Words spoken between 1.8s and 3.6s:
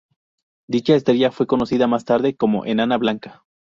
más tarde como enana blanca.